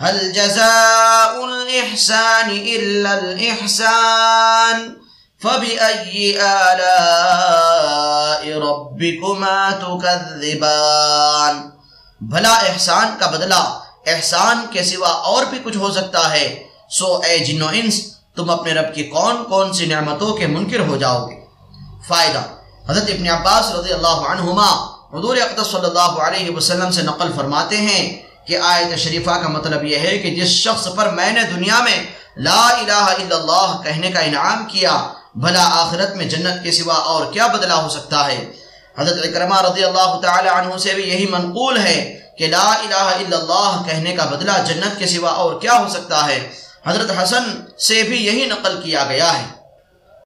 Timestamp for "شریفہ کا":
28.98-29.48